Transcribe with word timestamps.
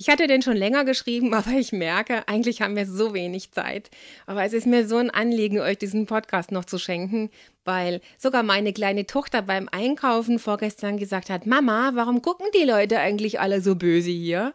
Ich 0.00 0.08
hatte 0.08 0.26
den 0.26 0.40
schon 0.40 0.56
länger 0.56 0.86
geschrieben, 0.86 1.34
aber 1.34 1.50
ich 1.50 1.72
merke, 1.72 2.26
eigentlich 2.26 2.62
haben 2.62 2.74
wir 2.74 2.86
so 2.86 3.12
wenig 3.12 3.52
Zeit. 3.52 3.90
Aber 4.26 4.42
es 4.44 4.54
ist 4.54 4.66
mir 4.66 4.88
so 4.88 4.96
ein 4.96 5.10
Anliegen, 5.10 5.60
euch 5.60 5.76
diesen 5.76 6.06
Podcast 6.06 6.52
noch 6.52 6.64
zu 6.64 6.78
schenken, 6.78 7.28
weil 7.66 8.00
sogar 8.16 8.42
meine 8.42 8.72
kleine 8.72 9.04
Tochter 9.04 9.42
beim 9.42 9.68
Einkaufen 9.70 10.38
vorgestern 10.38 10.96
gesagt 10.96 11.28
hat, 11.28 11.44
Mama, 11.44 11.90
warum 11.94 12.22
gucken 12.22 12.46
die 12.54 12.64
Leute 12.64 12.98
eigentlich 12.98 13.40
alle 13.40 13.60
so 13.60 13.76
böse 13.76 14.10
hier? 14.10 14.54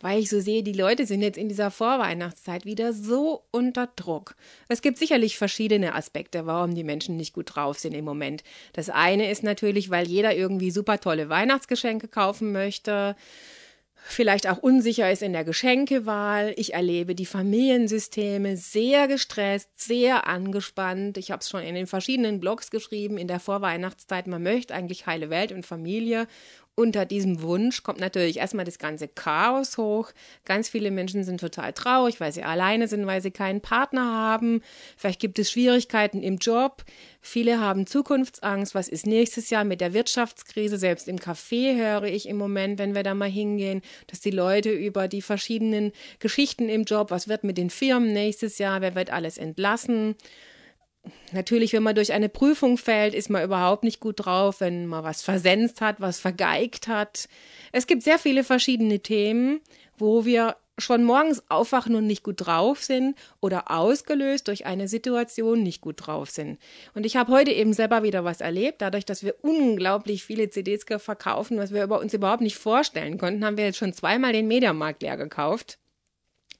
weil 0.00 0.20
ich 0.20 0.30
so 0.30 0.38
sehe, 0.38 0.62
die 0.62 0.74
Leute 0.74 1.06
sind 1.06 1.22
jetzt 1.22 1.36
in 1.36 1.48
dieser 1.48 1.72
Vorweihnachtszeit 1.72 2.64
wieder 2.64 2.92
so 2.92 3.42
unter 3.50 3.88
Druck. 3.96 4.36
Es 4.68 4.80
gibt 4.80 4.96
sicherlich 4.96 5.36
verschiedene 5.36 5.92
Aspekte, 5.96 6.46
warum 6.46 6.76
die 6.76 6.84
Menschen 6.84 7.16
nicht 7.16 7.32
gut 7.32 7.56
drauf 7.56 7.80
sind 7.80 7.94
im 7.94 8.04
Moment. 8.04 8.44
Das 8.74 8.90
eine 8.90 9.28
ist 9.28 9.42
natürlich, 9.42 9.90
weil 9.90 10.06
jeder 10.06 10.36
irgendwie 10.36 10.70
super 10.70 11.00
tolle 11.00 11.28
Weihnachtsgeschenke 11.28 12.06
kaufen 12.06 12.52
möchte 12.52 13.16
vielleicht 14.04 14.48
auch 14.48 14.58
unsicher 14.58 15.10
ist 15.10 15.22
in 15.22 15.32
der 15.32 15.44
Geschenkewahl. 15.44 16.52
Ich 16.56 16.74
erlebe 16.74 17.14
die 17.14 17.26
Familiensysteme 17.26 18.56
sehr 18.56 19.08
gestresst, 19.08 19.80
sehr 19.80 20.26
angespannt. 20.26 21.18
Ich 21.18 21.30
habe 21.30 21.40
es 21.40 21.48
schon 21.48 21.62
in 21.62 21.74
den 21.74 21.86
verschiedenen 21.86 22.40
Blogs 22.40 22.70
geschrieben 22.70 23.18
in 23.18 23.28
der 23.28 23.40
Vorweihnachtszeit. 23.40 24.26
Man 24.26 24.42
möchte 24.42 24.74
eigentlich 24.74 25.06
heile 25.06 25.30
Welt 25.30 25.52
und 25.52 25.66
Familie 25.66 26.26
unter 26.78 27.04
diesem 27.04 27.42
Wunsch 27.42 27.82
kommt 27.82 27.98
natürlich 27.98 28.36
erstmal 28.36 28.64
das 28.64 28.78
ganze 28.78 29.08
Chaos 29.08 29.78
hoch. 29.78 30.12
Ganz 30.44 30.68
viele 30.68 30.92
Menschen 30.92 31.24
sind 31.24 31.40
total 31.40 31.72
traurig, 31.72 32.20
weil 32.20 32.32
sie 32.32 32.44
alleine 32.44 32.86
sind, 32.86 33.04
weil 33.04 33.20
sie 33.20 33.32
keinen 33.32 33.60
Partner 33.60 34.04
haben. 34.04 34.62
Vielleicht 34.96 35.18
gibt 35.18 35.40
es 35.40 35.50
Schwierigkeiten 35.50 36.22
im 36.22 36.36
Job. 36.36 36.84
Viele 37.20 37.58
haben 37.58 37.88
Zukunftsangst. 37.88 38.76
Was 38.76 38.88
ist 38.88 39.08
nächstes 39.08 39.50
Jahr 39.50 39.64
mit 39.64 39.80
der 39.80 39.92
Wirtschaftskrise? 39.92 40.78
Selbst 40.78 41.08
im 41.08 41.16
Café 41.16 41.76
höre 41.76 42.04
ich 42.04 42.28
im 42.28 42.36
Moment, 42.36 42.78
wenn 42.78 42.94
wir 42.94 43.02
da 43.02 43.12
mal 43.14 43.28
hingehen, 43.28 43.82
dass 44.06 44.20
die 44.20 44.30
Leute 44.30 44.70
über 44.70 45.08
die 45.08 45.22
verschiedenen 45.22 45.90
Geschichten 46.20 46.68
im 46.68 46.84
Job, 46.84 47.10
was 47.10 47.26
wird 47.26 47.42
mit 47.42 47.58
den 47.58 47.70
Firmen 47.70 48.12
nächstes 48.12 48.58
Jahr, 48.58 48.80
wer 48.82 48.94
wird 48.94 49.10
alles 49.10 49.36
entlassen? 49.36 50.14
Natürlich, 51.32 51.72
wenn 51.72 51.82
man 51.82 51.94
durch 51.94 52.12
eine 52.12 52.28
Prüfung 52.28 52.78
fällt, 52.78 53.14
ist 53.14 53.30
man 53.30 53.44
überhaupt 53.44 53.84
nicht 53.84 54.00
gut 54.00 54.24
drauf, 54.24 54.60
wenn 54.60 54.86
man 54.86 55.04
was 55.04 55.22
versenzt 55.22 55.80
hat, 55.80 56.00
was 56.00 56.18
vergeigt 56.18 56.88
hat. 56.88 57.28
Es 57.72 57.86
gibt 57.86 58.02
sehr 58.02 58.18
viele 58.18 58.44
verschiedene 58.44 59.00
Themen, 59.00 59.60
wo 59.96 60.24
wir 60.24 60.56
schon 60.78 61.04
morgens 61.04 61.42
aufwachen 61.48 61.94
und 61.94 62.06
nicht 62.06 62.22
gut 62.22 62.46
drauf 62.46 62.82
sind 62.82 63.16
oder 63.40 63.70
ausgelöst 63.70 64.48
durch 64.48 64.66
eine 64.66 64.88
Situation 64.88 65.62
nicht 65.62 65.80
gut 65.80 66.06
drauf 66.06 66.30
sind. 66.30 66.58
Und 66.94 67.04
ich 67.04 67.16
habe 67.16 67.32
heute 67.32 67.50
eben 67.50 67.72
selber 67.72 68.02
wieder 68.02 68.24
was 68.24 68.40
erlebt. 68.40 68.80
Dadurch, 68.80 69.04
dass 69.04 69.24
wir 69.24 69.34
unglaublich 69.42 70.24
viele 70.24 70.50
CDs 70.50 70.84
verkaufen, 70.98 71.58
was 71.58 71.72
wir 71.72 71.82
über 71.82 72.00
uns 72.00 72.14
überhaupt 72.14 72.42
nicht 72.42 72.56
vorstellen 72.56 73.18
konnten, 73.18 73.44
haben 73.44 73.56
wir 73.56 73.64
jetzt 73.64 73.78
schon 73.78 73.92
zweimal 73.92 74.32
den 74.32 74.48
Mediamarkt 74.48 75.02
leer 75.02 75.16
gekauft. 75.16 75.78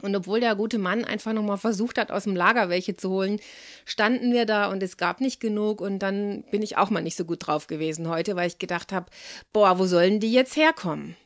Und 0.00 0.14
obwohl 0.14 0.38
der 0.41 0.54
gute 0.54 0.78
Mann 0.78 1.04
einfach 1.04 1.32
nochmal 1.32 1.58
versucht 1.58 1.98
hat, 1.98 2.12
aus 2.12 2.24
dem 2.24 2.36
Lager 2.36 2.68
welche 2.68 2.96
zu 2.96 3.10
holen, 3.10 3.41
standen 3.84 4.32
wir 4.32 4.46
da 4.46 4.70
und 4.70 4.82
es 4.82 4.96
gab 4.96 5.20
nicht 5.20 5.41
genug. 5.41 5.80
Und 5.80 5.98
dann 5.98 6.44
bin 6.50 6.62
ich 6.62 6.77
auch 6.77 6.91
mal 6.91 7.02
nicht 7.02 7.16
so 7.16 7.24
gut 7.24 7.46
drauf 7.46 7.66
gewesen 7.66 8.08
heute, 8.08 8.36
weil 8.36 8.46
ich 8.46 8.58
gedacht 8.58 8.92
habe, 8.92 9.06
boah, 9.52 9.78
wo 9.78 9.86
sollen 9.86 10.20
die 10.20 10.32
jetzt 10.32 10.56
herkommen? 10.56 11.16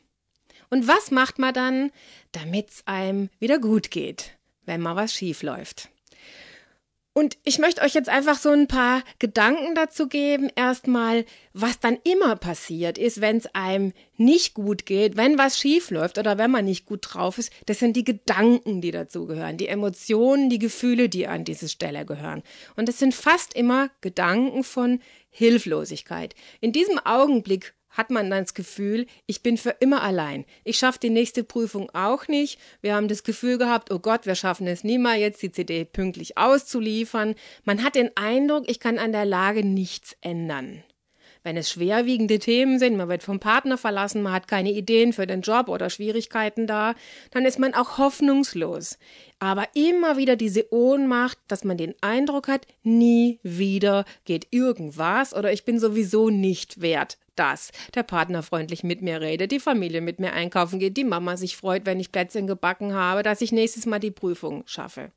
Und 0.69 0.87
was 0.87 1.11
macht 1.11 1.37
man 1.37 1.53
dann, 1.53 1.91
damit 2.31 2.71
es 2.71 2.87
einem 2.87 3.29
wieder 3.39 3.59
gut 3.59 3.91
geht, 3.91 4.31
wenn 4.65 4.81
mal 4.81 4.95
was 4.95 5.13
schief 5.13 5.43
läuft? 5.43 5.89
Und 7.13 7.37
ich 7.43 7.59
möchte 7.59 7.83
euch 7.83 7.93
jetzt 7.93 8.09
einfach 8.09 8.39
so 8.39 8.49
ein 8.49 8.67
paar 8.67 9.03
Gedanken 9.19 9.75
dazu 9.75 10.07
geben. 10.07 10.49
Erstmal, 10.55 11.25
was 11.53 11.79
dann 11.79 11.99
immer 12.03 12.35
passiert 12.35 12.97
ist, 12.97 13.21
wenn 13.21 13.37
es 13.37 13.53
einem 13.53 13.93
nicht 14.17 14.55
gut 14.55 14.87
geht, 14.87 15.15
wenn 15.15 15.37
was 15.37 15.59
schief 15.59 15.91
läuft 15.91 16.17
oder 16.17 16.39
wenn 16.39 16.49
man 16.49 16.65
nicht 16.65 16.87
gut 16.87 17.01
drauf 17.03 17.37
ist. 17.37 17.51
Das 17.67 17.77
sind 17.77 17.95
die 17.95 18.03
Gedanken, 18.03 18.81
die 18.81 18.89
dazu 18.89 19.27
gehören, 19.27 19.57
die 19.57 19.67
Emotionen, 19.67 20.49
die 20.49 20.57
Gefühle, 20.57 21.07
die 21.07 21.27
an 21.27 21.45
diese 21.45 21.69
Stelle 21.69 22.03
gehören. 22.03 22.41
Und 22.75 22.89
es 22.89 22.97
sind 22.97 23.13
fast 23.13 23.53
immer 23.53 23.91
Gedanken 24.01 24.63
von 24.63 24.99
Hilflosigkeit. 25.29 26.33
In 26.61 26.71
diesem 26.71 26.97
Augenblick 26.97 27.75
hat 27.93 28.11
man 28.11 28.29
dann 28.29 28.43
das 28.43 28.53
Gefühl, 28.53 29.07
ich 29.25 29.41
bin 29.41 29.57
für 29.57 29.75
immer 29.79 30.03
allein. 30.03 30.45
Ich 30.63 30.77
schaffe 30.77 30.99
die 30.99 31.09
nächste 31.09 31.43
Prüfung 31.43 31.89
auch 31.93 32.27
nicht. 32.27 32.59
Wir 32.81 32.95
haben 32.95 33.07
das 33.07 33.23
Gefühl 33.23 33.57
gehabt, 33.57 33.91
oh 33.91 33.99
Gott, 33.99 34.25
wir 34.25 34.35
schaffen 34.35 34.67
es 34.67 34.83
nie 34.83 34.97
mal 34.97 35.17
jetzt 35.17 35.41
die 35.41 35.51
CD 35.51 35.85
pünktlich 35.85 36.37
auszuliefern. 36.37 37.35
Man 37.63 37.83
hat 37.83 37.95
den 37.95 38.11
Eindruck, 38.15 38.69
ich 38.69 38.79
kann 38.79 38.99
an 38.99 39.11
der 39.11 39.25
Lage 39.25 39.65
nichts 39.65 40.15
ändern. 40.21 40.83
Wenn 41.43 41.57
es 41.57 41.69
schwerwiegende 41.69 42.39
Themen 42.39 42.79
sind, 42.79 42.95
man 42.95 43.09
wird 43.09 43.21
vom 43.21 43.39
Partner 43.39 43.77
verlassen, 43.77 44.21
man 44.21 44.31
hat 44.31 44.47
keine 44.47 44.71
Ideen 44.71 45.11
für 45.11 45.27
den 45.27 45.41
Job 45.41 45.67
oder 45.67 45.89
Schwierigkeiten 45.89 46.67
da, 46.67 46.95
dann 47.31 47.45
ist 47.45 47.59
man 47.59 47.73
auch 47.73 47.97
hoffnungslos. 47.97 48.97
Aber 49.39 49.67
immer 49.73 50.15
wieder 50.15 50.37
diese 50.37 50.73
Ohnmacht, 50.73 51.37
dass 51.49 51.65
man 51.65 51.77
den 51.77 51.95
Eindruck 51.99 52.47
hat, 52.47 52.65
nie 52.83 53.39
wieder 53.43 54.05
geht 54.23 54.47
irgendwas 54.51 55.35
oder 55.35 55.51
ich 55.51 55.65
bin 55.65 55.79
sowieso 55.79 56.29
nicht 56.29 56.79
wert, 56.81 57.17
dass 57.35 57.71
der 57.93 58.03
Partner 58.03 58.41
freundlich 58.41 58.83
mit 58.83 59.01
mir 59.01 59.19
redet, 59.19 59.51
die 59.51 59.59
Familie 59.59 59.99
mit 59.99 60.19
mir 60.19 60.31
einkaufen 60.31 60.79
geht, 60.79 60.95
die 60.95 61.03
Mama 61.03 61.35
sich 61.35 61.57
freut, 61.57 61.85
wenn 61.85 61.99
ich 61.99 62.13
Plätzchen 62.13 62.47
gebacken 62.47 62.93
habe, 62.93 63.21
dass 63.21 63.41
ich 63.41 63.51
nächstes 63.51 63.85
Mal 63.85 63.99
die 63.99 64.11
Prüfung 64.11 64.63
schaffe. 64.65 65.11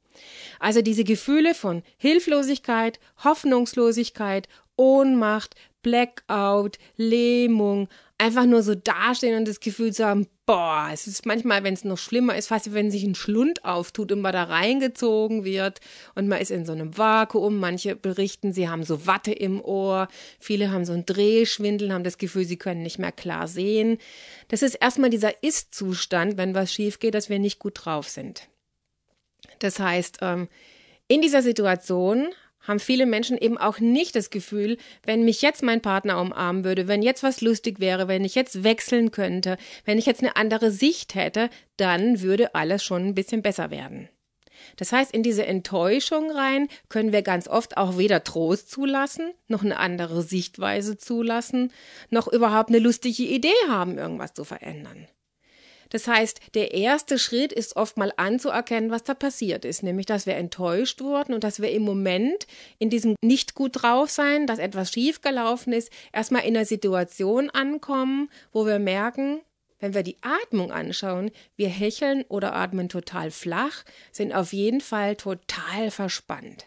Also 0.58 0.82
diese 0.82 1.04
Gefühle 1.04 1.54
von 1.54 1.82
Hilflosigkeit, 1.98 2.98
Hoffnungslosigkeit, 3.22 4.48
Ohnmacht, 4.76 5.54
Blackout, 5.86 6.78
Lähmung, 6.96 7.88
einfach 8.18 8.44
nur 8.44 8.64
so 8.64 8.74
dastehen 8.74 9.38
und 9.38 9.46
das 9.46 9.60
Gefühl 9.60 9.92
zu 9.92 10.04
haben, 10.04 10.26
boah, 10.44 10.88
es 10.92 11.06
ist 11.06 11.26
manchmal, 11.26 11.62
wenn 11.62 11.74
es 11.74 11.84
noch 11.84 11.96
schlimmer 11.96 12.36
ist, 12.36 12.48
fast 12.48 12.66
wie 12.66 12.74
wenn 12.74 12.90
sich 12.90 13.04
ein 13.04 13.14
Schlund 13.14 13.64
auftut 13.64 14.10
und 14.10 14.20
man 14.20 14.32
da 14.32 14.42
reingezogen 14.42 15.44
wird 15.44 15.78
und 16.16 16.26
man 16.26 16.40
ist 16.40 16.50
in 16.50 16.66
so 16.66 16.72
einem 16.72 16.98
Vakuum. 16.98 17.58
Manche 17.58 17.94
berichten, 17.94 18.52
sie 18.52 18.68
haben 18.68 18.82
so 18.82 19.06
Watte 19.06 19.30
im 19.30 19.60
Ohr, 19.60 20.08
viele 20.40 20.72
haben 20.72 20.84
so 20.84 20.92
einen 20.92 21.06
Drehschwindel, 21.06 21.92
haben 21.92 22.02
das 22.02 22.18
Gefühl, 22.18 22.46
sie 22.46 22.56
können 22.56 22.82
nicht 22.82 22.98
mehr 22.98 23.12
klar 23.12 23.46
sehen. 23.46 23.98
Das 24.48 24.62
ist 24.62 24.74
erstmal 24.74 25.10
dieser 25.10 25.44
Ist-Zustand, 25.44 26.36
wenn 26.36 26.52
was 26.52 26.72
schief 26.72 26.98
geht, 26.98 27.14
dass 27.14 27.28
wir 27.28 27.38
nicht 27.38 27.60
gut 27.60 27.84
drauf 27.84 28.08
sind. 28.08 28.48
Das 29.60 29.78
heißt, 29.78 30.18
ähm, 30.22 30.48
in 31.06 31.20
dieser 31.20 31.42
Situation 31.42 32.26
haben 32.66 32.80
viele 32.80 33.06
Menschen 33.06 33.38
eben 33.38 33.58
auch 33.58 33.78
nicht 33.78 34.16
das 34.16 34.30
Gefühl, 34.30 34.76
wenn 35.04 35.24
mich 35.24 35.42
jetzt 35.42 35.62
mein 35.62 35.82
Partner 35.82 36.20
umarmen 36.20 36.64
würde, 36.64 36.88
wenn 36.88 37.02
jetzt 37.02 37.22
was 37.22 37.40
lustig 37.40 37.80
wäre, 37.80 38.08
wenn 38.08 38.24
ich 38.24 38.34
jetzt 38.34 38.64
wechseln 38.64 39.10
könnte, 39.10 39.56
wenn 39.84 39.98
ich 39.98 40.06
jetzt 40.06 40.22
eine 40.22 40.36
andere 40.36 40.70
Sicht 40.70 41.14
hätte, 41.14 41.50
dann 41.76 42.20
würde 42.20 42.54
alles 42.54 42.82
schon 42.84 43.06
ein 43.06 43.14
bisschen 43.14 43.42
besser 43.42 43.70
werden. 43.70 44.08
Das 44.76 44.92
heißt, 44.92 45.12
in 45.12 45.22
diese 45.22 45.46
Enttäuschung 45.46 46.30
rein 46.30 46.68
können 46.88 47.12
wir 47.12 47.22
ganz 47.22 47.48
oft 47.48 47.76
auch 47.76 47.98
weder 47.98 48.24
Trost 48.24 48.70
zulassen, 48.70 49.32
noch 49.48 49.62
eine 49.62 49.78
andere 49.78 50.22
Sichtweise 50.22 50.98
zulassen, 50.98 51.72
noch 52.10 52.28
überhaupt 52.28 52.70
eine 52.70 52.78
lustige 52.78 53.22
Idee 53.22 53.54
haben, 53.68 53.98
irgendwas 53.98 54.34
zu 54.34 54.44
verändern. 54.44 55.06
Das 55.90 56.06
heißt, 56.06 56.40
der 56.54 56.74
erste 56.74 57.18
Schritt 57.18 57.52
ist 57.52 57.76
oft 57.76 57.96
mal 57.96 58.12
anzuerkennen, 58.16 58.90
was 58.90 59.04
da 59.04 59.14
passiert 59.14 59.64
ist, 59.64 59.82
nämlich, 59.82 60.06
dass 60.06 60.26
wir 60.26 60.36
enttäuscht 60.36 61.00
wurden 61.00 61.34
und 61.34 61.44
dass 61.44 61.60
wir 61.60 61.70
im 61.70 61.82
Moment 61.82 62.46
in 62.78 62.90
diesem 62.90 63.16
nicht 63.22 63.54
gut 63.54 63.82
drauf 63.82 64.10
sein, 64.10 64.46
dass 64.46 64.58
etwas 64.58 64.92
schiefgelaufen 64.92 65.72
ist, 65.72 65.90
erstmal 66.12 66.42
in 66.42 66.56
einer 66.56 66.66
Situation 66.66 67.50
ankommen, 67.50 68.30
wo 68.52 68.66
wir 68.66 68.78
merken, 68.78 69.40
wenn 69.78 69.94
wir 69.94 70.02
die 70.02 70.16
Atmung 70.22 70.72
anschauen, 70.72 71.30
wir 71.56 71.68
hecheln 71.68 72.24
oder 72.28 72.54
atmen 72.54 72.88
total 72.88 73.30
flach, 73.30 73.84
sind 74.10 74.32
auf 74.32 74.52
jeden 74.52 74.80
Fall 74.80 75.16
total 75.16 75.90
verspannt. 75.90 76.66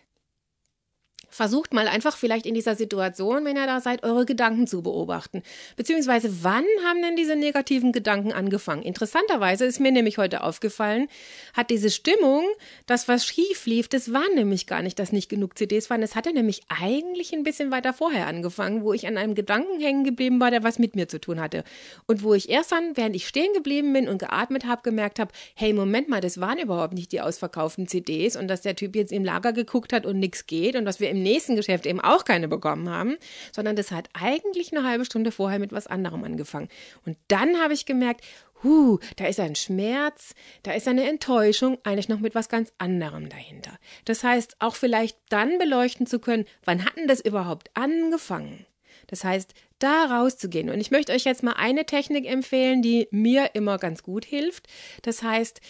Versucht 1.39 1.74
mal 1.74 1.88
einfach 1.88 2.18
vielleicht 2.18 2.45
in 2.45 2.53
dieser 2.53 2.75
Situation, 2.75 3.45
wenn 3.45 3.56
ihr 3.56 3.65
da 3.65 3.80
seid, 3.80 4.03
eure 4.03 4.25
Gedanken 4.25 4.68
zu 4.68 4.81
beobachten. 4.81 5.41
Beziehungsweise, 5.77 6.44
wann 6.44 6.65
haben 6.86 7.01
denn 7.01 7.15
diese 7.15 7.38
negativen 7.38 7.94
Gedanken 7.94 8.33
angefangen? 8.33 8.81
Interessanterweise 8.81 9.63
ist 9.63 9.80
mir 9.80 9.94
nämlich 9.94 10.18
heute 10.18 10.44
aufgefallen, 10.44 11.07
hat 11.53 11.69
diese 11.69 11.91
Stimmung, 11.91 12.44
dass 12.88 13.07
was 13.07 13.25
schief 13.25 13.68
lief, 13.68 13.88
das 13.88 14.12
war 14.12 14.25
nämlich 14.36 14.68
gar 14.68 14.81
nicht, 14.81 15.00
dass 15.00 15.13
nicht 15.13 15.30
genug 15.30 15.57
CDs 15.57 15.89
waren. 15.89 16.03
Es 16.03 16.13
hatte 16.13 16.33
nämlich 16.33 16.63
eigentlich 16.68 17.31
ein 17.31 17.44
bisschen 17.44 17.71
weiter 17.71 17.94
vorher 17.94 18.27
angefangen, 18.27 18.83
wo 18.83 18.91
ich 18.91 19.07
an 19.07 19.18
einem 19.18 19.33
Gedanken 19.33 19.80
hängen 19.80 20.03
geblieben 20.03 20.41
war, 20.41 20.51
der 20.51 20.63
was 20.63 20.77
mit 20.77 20.97
mir 20.97 21.07
zu 21.07 21.21
tun 21.21 21.39
hatte. 21.39 21.63
Und 22.06 22.21
wo 22.21 22.33
ich 22.33 22.50
erst 22.50 22.74
dann, 22.74 22.97
während 22.97 23.15
ich 23.15 23.25
stehen 23.25 23.53
geblieben 23.53 23.94
bin 23.94 24.09
und 24.09 24.19
geatmet 24.19 24.65
habe, 24.65 24.81
gemerkt 24.81 25.19
habe, 25.19 25.31
hey, 25.56 25.71
Moment 25.71 26.09
mal, 26.09 26.19
das 26.19 26.41
waren 26.41 26.59
überhaupt 26.59 26.95
nicht 26.95 27.13
die 27.13 27.21
ausverkauften 27.21 27.88
CDs 27.88 28.36
und 28.36 28.50
dass 28.50 28.59
der 28.59 28.75
Typ 28.75 28.94
jetzt 28.94 29.13
im 29.13 29.24
Lager 29.24 29.53
geguckt 29.53 29.94
hat 29.94 30.06
und 30.06 30.19
nichts 30.19 30.45
geht 30.45 30.75
und 30.75 30.83
dass 30.83 31.00
wir 31.00 31.09
im 31.09 31.28
nächsten 31.29 31.55
Geschäft 31.55 31.85
eben 31.85 31.99
auch 31.99 32.25
keine 32.25 32.47
bekommen 32.47 32.89
haben, 32.89 33.17
sondern 33.51 33.75
das 33.75 33.91
hat 33.91 34.09
eigentlich 34.13 34.75
eine 34.75 34.87
halbe 34.87 35.05
Stunde 35.05 35.31
vorher 35.31 35.59
mit 35.59 35.71
was 35.71 35.87
anderem 35.87 36.23
angefangen. 36.23 36.69
Und 37.05 37.17
dann 37.27 37.59
habe 37.59 37.73
ich 37.73 37.85
gemerkt, 37.85 38.23
huh, 38.63 38.99
da 39.15 39.25
ist 39.25 39.39
ein 39.39 39.55
Schmerz, 39.55 40.33
da 40.63 40.73
ist 40.73 40.87
eine 40.87 41.09
Enttäuschung, 41.09 41.77
eigentlich 41.83 42.09
noch 42.09 42.19
mit 42.19 42.35
was 42.35 42.49
ganz 42.49 42.71
anderem 42.77 43.29
dahinter. 43.29 43.77
Das 44.05 44.23
heißt, 44.23 44.57
auch 44.59 44.75
vielleicht 44.75 45.17
dann 45.29 45.57
beleuchten 45.57 46.07
zu 46.07 46.19
können, 46.19 46.45
wann 46.65 46.85
hatten 46.85 47.07
das 47.07 47.21
überhaupt 47.21 47.69
angefangen? 47.73 48.65
Das 49.07 49.23
heißt, 49.23 49.53
da 49.79 50.05
rauszugehen. 50.05 50.69
Und 50.69 50.79
ich 50.79 50.91
möchte 50.91 51.13
euch 51.13 51.23
jetzt 51.23 51.43
mal 51.43 51.53
eine 51.53 51.85
Technik 51.85 52.29
empfehlen, 52.29 52.81
die 52.81 53.07
mir 53.11 53.51
immer 53.53 53.77
ganz 53.77 54.03
gut 54.03 54.25
hilft. 54.25 54.67
Das 55.01 55.23
heißt, 55.23 55.61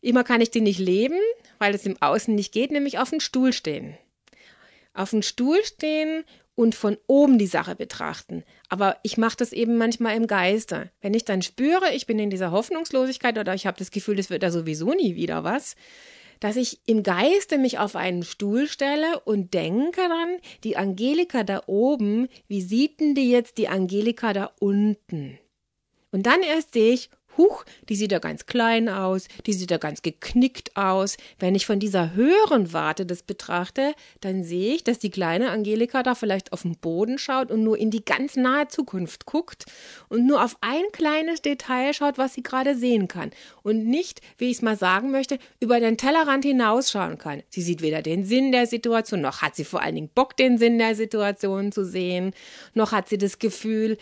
immer 0.00 0.24
kann 0.24 0.40
ich 0.40 0.50
die 0.50 0.60
nicht 0.60 0.78
leben, 0.78 1.18
weil 1.58 1.74
es 1.74 1.86
im 1.86 2.00
Außen 2.00 2.34
nicht 2.34 2.52
geht, 2.52 2.70
nämlich 2.70 2.98
auf 2.98 3.10
dem 3.10 3.20
Stuhl 3.20 3.52
stehen. 3.52 3.96
Auf 4.94 5.10
dem 5.10 5.22
Stuhl 5.22 5.62
stehen 5.64 6.24
und 6.54 6.74
von 6.74 6.98
oben 7.06 7.38
die 7.38 7.46
Sache 7.46 7.74
betrachten. 7.74 8.44
Aber 8.68 8.98
ich 9.02 9.16
mache 9.16 9.36
das 9.36 9.52
eben 9.52 9.78
manchmal 9.78 10.16
im 10.16 10.26
Geiste. 10.26 10.90
Wenn 11.00 11.14
ich 11.14 11.24
dann 11.24 11.42
spüre, 11.42 11.92
ich 11.94 12.06
bin 12.06 12.18
in 12.18 12.30
dieser 12.30 12.50
Hoffnungslosigkeit 12.50 13.38
oder 13.38 13.54
ich 13.54 13.66
habe 13.66 13.78
das 13.78 13.90
Gefühl, 13.90 14.18
es 14.18 14.30
wird 14.30 14.42
da 14.42 14.50
sowieso 14.50 14.92
nie 14.92 15.16
wieder 15.16 15.44
was, 15.44 15.76
dass 16.40 16.56
ich 16.56 16.80
im 16.86 17.02
Geiste 17.04 17.56
mich 17.56 17.78
auf 17.78 17.94
einen 17.94 18.24
Stuhl 18.24 18.66
stelle 18.66 19.20
und 19.20 19.54
denke 19.54 20.00
dann, 20.08 20.38
die 20.64 20.76
Angelika 20.76 21.44
da 21.44 21.62
oben, 21.66 22.28
wie 22.48 22.60
sieht 22.60 23.00
denn 23.00 23.14
die 23.14 23.30
jetzt 23.30 23.58
die 23.58 23.68
Angelika 23.68 24.32
da 24.32 24.52
unten? 24.58 25.38
Und 26.10 26.26
dann 26.26 26.42
erst 26.42 26.74
sehe 26.74 26.92
ich, 26.92 27.10
Huch, 27.36 27.64
die 27.88 27.96
sieht 27.96 28.12
ja 28.12 28.18
ganz 28.18 28.46
klein 28.46 28.88
aus, 28.88 29.28
die 29.46 29.52
sieht 29.52 29.70
ja 29.70 29.78
ganz 29.78 30.02
geknickt 30.02 30.76
aus. 30.76 31.16
Wenn 31.38 31.54
ich 31.54 31.66
von 31.66 31.78
dieser 31.78 32.14
höheren 32.14 32.72
Warte 32.72 33.06
das 33.06 33.22
betrachte, 33.22 33.94
dann 34.20 34.44
sehe 34.44 34.74
ich, 34.74 34.84
dass 34.84 34.98
die 34.98 35.10
kleine 35.10 35.50
Angelika 35.50 36.02
da 36.02 36.14
vielleicht 36.14 36.52
auf 36.52 36.62
den 36.62 36.76
Boden 36.76 37.18
schaut 37.18 37.50
und 37.50 37.62
nur 37.62 37.78
in 37.78 37.90
die 37.90 38.04
ganz 38.04 38.36
nahe 38.36 38.68
Zukunft 38.68 39.26
guckt 39.26 39.64
und 40.08 40.26
nur 40.26 40.44
auf 40.44 40.56
ein 40.60 40.84
kleines 40.92 41.42
Detail 41.42 41.94
schaut, 41.94 42.18
was 42.18 42.34
sie 42.34 42.42
gerade 42.42 42.76
sehen 42.76 43.08
kann. 43.08 43.30
Und 43.62 43.86
nicht, 43.86 44.20
wie 44.38 44.50
ich 44.50 44.58
es 44.58 44.62
mal 44.62 44.76
sagen 44.76 45.10
möchte, 45.10 45.38
über 45.60 45.80
den 45.80 45.96
Tellerrand 45.96 46.44
hinausschauen 46.44 47.18
kann. 47.18 47.42
Sie 47.48 47.62
sieht 47.62 47.82
weder 47.82 48.02
den 48.02 48.24
Sinn 48.24 48.52
der 48.52 48.66
Situation, 48.66 49.20
noch 49.20 49.42
hat 49.42 49.56
sie 49.56 49.64
vor 49.64 49.80
allen 49.80 49.94
Dingen 49.94 50.10
Bock, 50.14 50.36
den 50.36 50.58
Sinn 50.58 50.78
der 50.78 50.94
Situation 50.94 51.72
zu 51.72 51.84
sehen, 51.84 52.32
noch 52.74 52.92
hat 52.92 53.08
sie 53.08 53.18
das 53.18 53.38
Gefühl, 53.38 53.96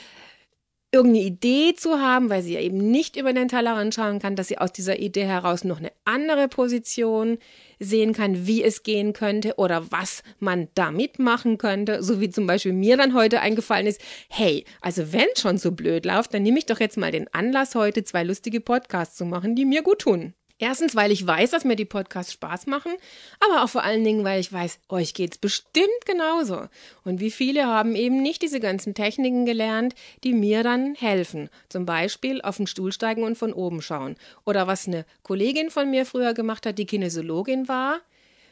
irgendeine 0.93 1.25
Idee 1.25 1.75
zu 1.75 2.01
haben, 2.01 2.31
weil 2.31 2.43
sie 2.43 2.55
ja 2.55 2.61
eben 2.61 2.91
nicht 2.91 3.17
über 3.17 3.33
den 3.33 3.49
Tellerrand 3.49 3.95
schauen 3.95 4.19
kann, 4.19 4.35
dass 4.35 4.49
sie 4.49 4.59
aus 4.59 4.73
dieser 4.73 4.99
Idee 4.99 5.25
heraus 5.25 5.63
noch 5.63 5.79
eine 5.79 5.93
andere 6.05 6.49
Position 6.49 7.39
sehen 7.79 8.13
kann, 8.13 8.47
wie 8.47 8.63
es 8.65 8.83
gehen 8.83 9.13
könnte 9.13 9.55
oder 9.57 9.91
was 9.91 10.23
man 10.41 10.69
damit 10.75 11.19
machen 11.19 11.59
könnte, 11.59 12.03
so 12.03 12.21
wie 12.21 12.31
zum 12.31 12.47
Beispiel 12.47 12.73
mir 12.73 12.97
dann 12.97 13.15
heute 13.15 13.41
eingefallen 13.41 13.87
ist, 13.87 14.01
hey, 14.29 14.65
also 14.81 15.13
wenn 15.13 15.29
schon 15.37 15.59
so 15.59 15.73
blöd 15.73 16.05
läuft, 16.05 16.35
dann 16.35 16.43
nehme 16.43 16.59
ich 16.59 16.67
doch 16.67 16.81
jetzt 16.81 16.99
mal 16.99 17.13
den 17.13 17.33
Anlass, 17.33 17.75
heute 17.75 18.03
zwei 18.03 18.25
lustige 18.25 18.61
Podcasts 18.61 19.17
zu 19.17 19.25
machen, 19.25 19.55
die 19.55 19.65
mir 19.65 19.83
gut 19.83 20.01
tun. 20.01 20.35
Erstens, 20.61 20.95
weil 20.95 21.11
ich 21.11 21.27
weiß, 21.27 21.53
dass 21.53 21.65
mir 21.65 21.75
die 21.75 21.87
Podcasts 21.87 22.35
Spaß 22.35 22.67
machen, 22.67 22.93
aber 23.41 23.65
auch 23.65 23.71
vor 23.71 23.83
allen 23.83 24.05
Dingen, 24.05 24.25
weil 24.25 24.41
ich 24.41 24.53
weiß, 24.53 24.79
euch 24.91 25.15
geht's 25.15 25.39
bestimmt 25.39 26.05
genauso. 26.05 26.69
Und 27.03 27.19
wie 27.19 27.31
viele 27.31 27.67
haben 27.67 27.97
eben 27.97 28.21
nicht 28.21 28.43
diese 28.43 28.61
ganzen 28.61 28.93
Techniken 28.93 29.47
gelernt, 29.47 29.95
die 30.23 30.35
mir 30.35 30.63
dann 30.63 30.95
helfen. 30.95 31.49
Zum 31.71 31.87
Beispiel 31.87 32.43
auf 32.43 32.59
den 32.59 32.67
Stuhl 32.67 32.93
steigen 32.93 33.23
und 33.23 33.39
von 33.39 33.55
oben 33.55 33.81
schauen. 33.81 34.17
Oder 34.45 34.67
was 34.67 34.87
eine 34.87 35.07
Kollegin 35.23 35.71
von 35.71 35.91
mir 35.91 36.05
früher 36.05 36.35
gemacht 36.35 36.67
hat, 36.67 36.77
die 36.77 36.87
Kinesiologin 36.87 37.67
war, 37.67 38.01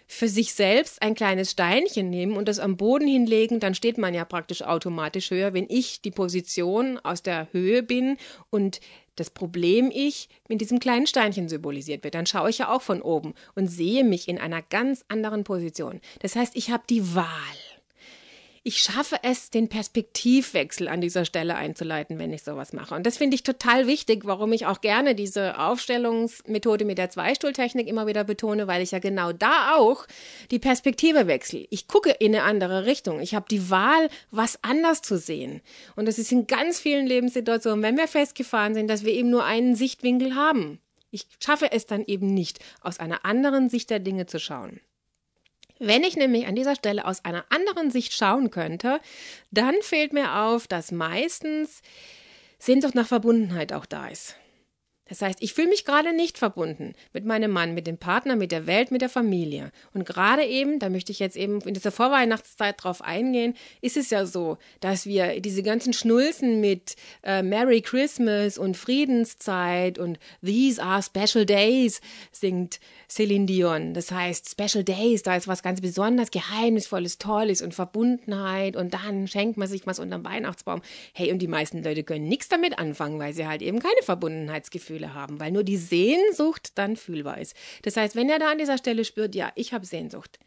für 0.09 0.29
sich 0.29 0.55
selbst 0.55 1.03
ein 1.03 1.15
kleines 1.15 1.53
Steinchen 1.53 2.09
nehmen 2.09 2.37
und 2.37 2.49
das 2.49 2.59
am 2.59 2.79
Boden 2.79 3.07
hinlegen, 3.07 3.61
dann 3.61 3.75
steht 3.75 3.99
man 3.99 4.15
ja 4.15 4.25
praktisch 4.25 4.63
automatisch 4.63 5.31
höher, 5.31 5.53
wenn 5.53 5.67
ich 5.69 6.01
die 6.01 6.11
Position 6.11 6.99
aus 6.99 7.23
der 7.23 7.49
Höhe 7.53 7.83
bin 7.83 8.17
und 8.51 8.81
das 9.17 9.31
Problem 9.31 9.91
ich 9.93 10.29
mit 10.49 10.61
diesem 10.61 10.79
kleinen 10.79 11.07
Steinchen 11.07 11.49
symbolisiert 11.49 12.05
wird, 12.05 12.15
dann 12.15 12.27
schaue 12.27 12.51
ich 12.51 12.59
ja 12.59 12.73
auch 12.73 12.83
von 12.83 13.03
oben 13.03 13.35
und 13.55 13.69
sehe 13.69 14.03
mich 14.03 14.29
in 14.29 14.39
einer 14.39 14.63
ganz 14.63 15.05
anderen 15.09 15.45
Position. 15.45 16.01
Das 16.21 16.37
heißt, 16.37 16.57
ich 16.57 16.71
habe 16.71 16.85
die 16.89 17.15
Wahl 17.15 17.27
ich 18.63 18.79
schaffe 18.79 19.17
es, 19.23 19.51
den 19.51 19.69
Perspektivwechsel 19.69 20.89
an 20.89 21.01
dieser 21.01 21.25
Stelle 21.25 21.57
einzuleiten, 21.57 22.19
wenn 22.19 22.33
ich 22.33 22.43
sowas 22.43 22.73
mache. 22.73 22.95
Und 22.95 23.07
das 23.07 23.17
finde 23.17 23.35
ich 23.35 23.43
total 23.43 23.87
wichtig, 23.87 24.25
warum 24.25 24.53
ich 24.53 24.67
auch 24.67 24.81
gerne 24.81 25.15
diese 25.15 25.59
Aufstellungsmethode 25.59 26.85
mit 26.85 26.99
der 26.99 27.11
Zweistuhltechnik 27.11 27.87
immer 27.89 28.07
wieder 28.07 28.25
betone, 28.25 28.67
weil 28.67 28.83
ich 28.83 28.91
ja 28.91 28.99
genau 28.99 29.33
da 29.33 29.77
auch 29.77 30.07
die 30.51 30.59
Perspektive 30.59 31.27
wechsle. 31.27 31.67
Ich 31.71 31.89
gucke 31.89 32.11
in 32.11 32.35
eine 32.35 32.45
andere 32.45 32.87
Richtung. 32.87 33.21
Ich 33.21 33.35
habe 33.35 33.47
die 33.51 33.71
Wahl, 33.71 34.09
was 34.31 34.59
anders 34.63 35.03
zu 35.03 35.19
sehen. 35.19 35.61
Und 35.97 36.07
das 36.07 36.19
ist 36.19 36.33
in 36.33 36.47
ganz 36.47 36.81
vielen 36.81 37.07
Lebenssituationen, 37.07 37.83
wenn 37.83 37.97
wir 37.97 38.09
festgefahren 38.09 38.75
sind, 38.75 38.89
dass 38.89 39.05
wir 39.05 39.13
eben 39.13 39.31
nur 39.31 39.45
einen 39.45 39.75
Sichtwinkel 39.75 40.35
haben. 40.35 40.81
Ich 41.11 41.27
schaffe 41.43 41.73
es 41.73 41.87
dann 41.87 42.05
eben 42.07 42.35
nicht, 42.35 42.59
aus 42.83 42.99
einer 42.99 43.25
anderen 43.25 43.71
Sicht 43.71 43.91
der 43.91 43.99
Dinge 43.99 44.27
zu 44.27 44.39
schauen. 44.39 44.81
Wenn 45.79 46.03
ich 46.03 46.17
nämlich 46.17 46.47
an 46.47 46.55
dieser 46.55 46.75
Stelle 46.75 47.05
aus 47.07 47.25
einer 47.25 47.45
anderen 47.51 47.91
Sicht 47.91 48.13
schauen 48.13 48.51
könnte, 48.51 49.01
dann 49.51 49.75
fällt 49.81 50.13
mir 50.13 50.35
auf, 50.41 50.67
dass 50.67 50.91
meistens 50.91 51.83
Sehnsucht 52.59 52.95
nach 52.95 53.07
Verbundenheit 53.07 53.73
auch 53.73 53.87
da 53.87 54.09
ist. 54.09 54.37
Das 55.09 55.23
heißt, 55.23 55.39
ich 55.43 55.55
fühle 55.55 55.69
mich 55.69 55.85
gerade 55.85 56.15
nicht 56.15 56.39
verbunden 56.39 56.93
mit 57.13 57.25
meinem 57.25 57.51
Mann, 57.51 57.75
mit 57.75 57.87
dem 57.87 57.99
Partner, 57.99 58.37
mit 58.37 58.53
der 58.53 58.67
Welt, 58.67 58.91
mit 58.91 59.01
der 59.01 59.09
Familie. 59.09 59.73
Und 59.95 60.05
gerade 60.07 60.45
eben, 60.45 60.79
da 60.79 60.91
möchte 60.91 61.13
ich 61.13 61.19
jetzt 61.19 61.37
eben 61.37 61.61
in 61.63 61.75
dieser 61.75 61.91
Vorweihnachtszeit 61.91 62.83
drauf 62.83 63.03
eingehen, 63.03 63.55
ist 63.81 63.97
es 63.97 64.11
ja 64.11 64.27
so, 64.27 64.59
dass 64.81 65.07
wir 65.07 65.41
diese 65.41 65.63
ganzen 65.63 65.93
Schnulzen 65.93 66.61
mit 66.61 66.97
äh, 67.23 67.43
Merry 67.43 67.81
Christmas 67.81 68.59
und 68.59 68.77
Friedenszeit 68.77 69.99
und 69.99 70.19
These 70.45 70.83
are 70.83 71.03
special 71.03 71.47
days 71.47 72.01
singt 72.31 72.79
Celine 73.09 73.47
Dion. 73.47 73.95
Das 73.95 74.13
heißt, 74.13 74.51
Special 74.51 74.85
Days, 74.85 75.23
da 75.23 75.37
ist 75.37 75.49
was 75.49 75.63
ganz 75.63 75.81
besonders 75.81 76.31
Geheimnisvolles, 76.31 77.17
Tolles 77.17 77.63
und 77.63 77.73
Verbundenheit 77.73 78.77
und 78.77 78.93
dann 78.93 79.27
schenkt 79.27 79.57
man 79.57 79.69
sich 79.69 79.87
was 79.87 79.99
unterm 79.99 80.25
Weihnachtsbaum. 80.25 80.83
Hey, 81.15 81.33
und 81.33 81.39
die 81.39 81.49
meisten 81.49 81.83
Leute 81.83 82.05
können 82.05 82.29
nichts 82.29 82.49
damit 82.49 82.79
anfangen, 82.79 83.19
weil 83.19 83.33
sie 83.33 83.47
halt 83.47 83.63
eben 83.63 83.79
keine 83.79 84.03
Verbundenheitsgefühle 84.03 84.98
haben, 85.15 85.41
weil 85.41 85.53
nur 85.53 85.65
die 85.65 85.77
Sehnsucht 85.77 86.73
dann 86.77 86.97
fühlbar 86.97 87.39
ist. 87.39 87.55
Das 87.83 87.97
heißt, 87.97 88.17
wenn 88.17 88.29
er 88.29 88.39
da 88.39 88.51
an 88.51 88.59
dieser 88.59 88.79
Stelle 88.79 89.05
spürt, 89.05 89.35
ja, 89.35 89.53
ich 89.55 89.73
habe 89.73 89.87
Sehnsucht, 89.87 90.39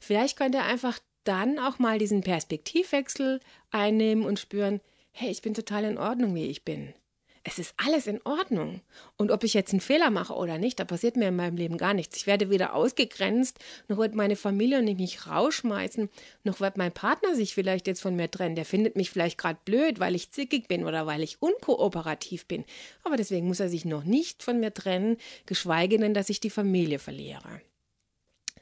vielleicht 0.00 0.36
könnte 0.36 0.58
er 0.58 0.66
einfach 0.66 0.98
dann 1.24 1.58
auch 1.58 1.78
mal 1.78 1.98
diesen 1.98 2.22
Perspektivwechsel 2.22 3.40
einnehmen 3.70 4.24
und 4.24 4.38
spüren, 4.38 4.80
hey, 5.12 5.30
ich 5.30 5.42
bin 5.42 5.54
total 5.54 5.84
in 5.84 5.98
Ordnung, 5.98 6.34
wie 6.34 6.46
ich 6.46 6.64
bin 6.64 6.94
es 7.42 7.58
ist 7.58 7.74
alles 7.78 8.06
in 8.06 8.20
Ordnung. 8.24 8.82
Und 9.16 9.30
ob 9.30 9.44
ich 9.44 9.54
jetzt 9.54 9.72
einen 9.72 9.80
Fehler 9.80 10.10
mache 10.10 10.34
oder 10.34 10.58
nicht, 10.58 10.78
da 10.78 10.84
passiert 10.84 11.16
mir 11.16 11.28
in 11.28 11.36
meinem 11.36 11.56
Leben 11.56 11.78
gar 11.78 11.94
nichts. 11.94 12.16
Ich 12.16 12.26
werde 12.26 12.50
weder 12.50 12.74
ausgegrenzt, 12.74 13.58
noch 13.88 13.96
wird 13.96 14.14
meine 14.14 14.36
Familie 14.36 14.82
mich 14.82 15.26
rausschmeißen, 15.26 16.10
noch 16.44 16.60
wird 16.60 16.76
mein 16.76 16.92
Partner 16.92 17.34
sich 17.34 17.54
vielleicht 17.54 17.86
jetzt 17.86 18.02
von 18.02 18.14
mir 18.14 18.30
trennen. 18.30 18.56
Der 18.56 18.66
findet 18.66 18.96
mich 18.96 19.10
vielleicht 19.10 19.38
gerade 19.38 19.58
blöd, 19.64 20.00
weil 20.00 20.14
ich 20.14 20.30
zickig 20.30 20.68
bin 20.68 20.84
oder 20.84 21.06
weil 21.06 21.22
ich 21.22 21.40
unkooperativ 21.40 22.46
bin. 22.46 22.64
Aber 23.04 23.16
deswegen 23.16 23.46
muss 23.46 23.60
er 23.60 23.68
sich 23.68 23.84
noch 23.84 24.04
nicht 24.04 24.42
von 24.42 24.60
mir 24.60 24.74
trennen, 24.74 25.16
geschweige 25.46 25.98
denn, 25.98 26.12
dass 26.12 26.28
ich 26.28 26.40
die 26.40 26.50
Familie 26.50 26.98
verliere. 26.98 27.62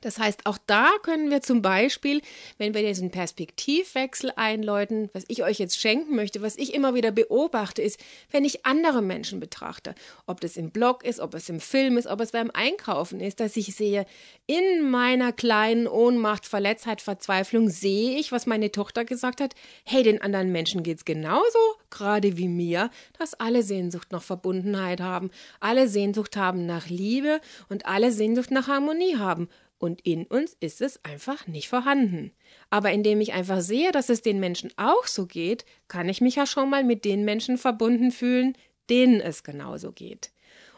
Das 0.01 0.19
heißt, 0.19 0.47
auch 0.47 0.59
da 0.67 0.91
können 1.03 1.31
wir 1.31 1.41
zum 1.41 1.63
Beispiel, 1.63 2.23
wenn 2.57 2.75
wir 2.75 2.87
diesen 2.87 3.11
Perspektivwechsel 3.11 4.33
einläuten, 4.37 5.11
was 5.13 5.25
ich 5.29 5.43
euch 5.43 5.59
jetzt 5.59 5.81
schenken 5.81 6.15
möchte, 6.15 6.41
was 6.41 6.57
ich 6.57 6.75
immer 6.75 6.95
wieder 6.95 7.11
beobachte, 7.11 7.83
ist, 7.83 7.99
wenn 8.31 8.45
ich 8.45 8.65
andere 8.65 9.03
Menschen 9.03 9.41
betrachte, 9.41 9.95
ob 10.27 10.41
das 10.41 10.57
im 10.57 10.71
Blog 10.71 11.05
ist, 11.05 11.21
ob 11.21 11.35
es 11.35 11.49
im 11.49 11.61
Film 11.61 11.99
ist, 11.99 12.07
ob 12.07 12.21
es 12.21 12.33
beim 12.33 12.51
Einkaufen 12.53 13.21
ist, 13.21 13.41
dass 13.41 13.57
ich 13.57 13.75
sehe, 13.75 14.07
in 14.47 14.89
meiner 14.91 15.33
kleinen 15.33 15.89
Ohnmacht, 15.89 16.47
Verletztheit, 16.47 17.03
Verzweiflung 17.03 17.69
sehe 17.69 18.19
ich, 18.19 18.33
was 18.33 18.47
meine 18.47 18.71
Tochter 18.71 19.05
gesagt 19.05 19.41
hat, 19.41 19.55
hey, 19.85 20.03
den 20.03 20.23
anderen 20.23 20.53
Menschen 20.53 20.83
geht's 20.83 21.05
genauso, 21.05 21.59
gerade 21.91 22.37
wie 22.37 22.49
mir, 22.49 22.91
dass 23.19 23.35
alle 23.35 23.63
Sehnsucht 23.63 24.13
nach 24.13 24.23
Verbundenheit 24.23 25.01
haben, 25.01 25.31
alle 25.61 25.89
Sehnsucht 25.89 26.37
haben 26.37 26.67
nach 26.67 26.89
Liebe 26.89 27.41
und 27.69 27.87
alle 27.87 28.13
Sehnsucht 28.13 28.51
nach 28.51 28.69
Harmonie 28.69 29.17
haben. 29.17 29.49
Und 29.79 30.01
in 30.01 30.27
uns 30.27 30.57
ist 30.59 30.81
es 30.81 31.05
einfach 31.05 31.47
nicht 31.47 31.69
vorhanden. 31.69 32.33
Aber 32.69 32.91
indem 32.91 33.21
ich 33.21 33.33
einfach 33.33 33.61
sehe, 33.61 33.93
dass 33.93 34.09
es 34.09 34.23
den 34.23 34.41
Menschen 34.41 34.73
auch 34.77 35.07
so 35.07 35.27
geht, 35.27 35.65
kann 35.87 36.09
ich 36.09 36.21
mich 36.21 36.35
ja 36.35 36.47
schon 36.47 36.69
mal 36.69 36.83
mit 36.83 37.05
den 37.05 37.25
Menschen 37.25 37.59
verbunden 37.59 38.11
fühlen, 38.11 38.57
denen 38.91 39.21
es 39.21 39.45
genauso 39.45 39.93
geht. 39.93 40.33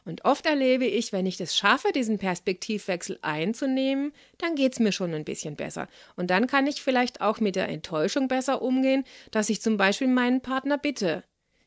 Und 0.04 0.24
oft 0.24 0.46
erlebe 0.46 0.86
ich, 0.86 1.12
wenn 1.12 1.26
ich 1.26 1.36
das 1.36 1.56
schaffe, 1.56 1.92
diesen 1.92 2.18
Perspektivwechsel 2.18 3.18
einzunehmen, 3.22 4.12
dann 4.38 4.54
geht 4.54 4.72
es 4.72 4.80
mir 4.80 4.92
schon 4.92 5.14
ein 5.14 5.24
bisschen 5.24 5.56
besser. 5.56 5.88
Und 6.16 6.30
dann 6.30 6.46
kann 6.46 6.66
ich 6.66 6.82
vielleicht 6.82 7.20
auch 7.20 7.40
mit 7.40 7.56
der 7.56 7.68
Enttäuschung 7.68 8.28
besser 8.28 8.62
umgehen, 8.62 9.04
dass 9.30 9.50
ich 9.50 9.60
zum 9.60 9.76
Beispiel 9.76 10.08
meinen 10.08 10.40
Partner 10.40 10.78
bitte, 10.78 11.24